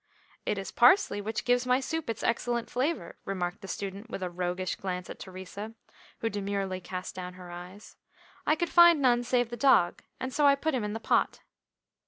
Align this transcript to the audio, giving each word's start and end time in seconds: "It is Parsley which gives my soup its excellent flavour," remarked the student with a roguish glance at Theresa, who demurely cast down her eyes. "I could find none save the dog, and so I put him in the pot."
"It 0.47 0.57
is 0.57 0.71
Parsley 0.71 1.21
which 1.21 1.45
gives 1.45 1.67
my 1.67 1.79
soup 1.79 2.09
its 2.09 2.23
excellent 2.23 2.71
flavour," 2.71 3.19
remarked 3.23 3.61
the 3.61 3.67
student 3.67 4.09
with 4.09 4.23
a 4.23 4.31
roguish 4.31 4.75
glance 4.75 5.11
at 5.11 5.19
Theresa, 5.19 5.75
who 6.21 6.29
demurely 6.31 6.81
cast 6.81 7.13
down 7.13 7.35
her 7.35 7.51
eyes. 7.51 7.97
"I 8.43 8.55
could 8.55 8.71
find 8.71 8.99
none 8.99 9.21
save 9.21 9.49
the 9.51 9.57
dog, 9.57 10.01
and 10.19 10.33
so 10.33 10.47
I 10.47 10.55
put 10.55 10.73
him 10.73 10.83
in 10.83 10.93
the 10.93 10.99
pot." 10.99 11.41